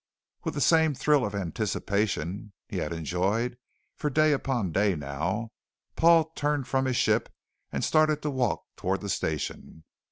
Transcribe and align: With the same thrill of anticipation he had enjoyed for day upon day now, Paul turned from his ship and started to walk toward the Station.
With 0.43 0.55
the 0.55 0.61
same 0.61 0.95
thrill 0.95 1.23
of 1.23 1.35
anticipation 1.35 2.53
he 2.67 2.77
had 2.77 2.91
enjoyed 2.91 3.59
for 3.95 4.09
day 4.09 4.31
upon 4.31 4.71
day 4.71 4.95
now, 4.95 5.51
Paul 5.95 6.31
turned 6.35 6.67
from 6.67 6.85
his 6.85 6.97
ship 6.97 7.29
and 7.71 7.83
started 7.83 8.23
to 8.23 8.31
walk 8.31 8.65
toward 8.75 9.01
the 9.01 9.09
Station. 9.09 9.83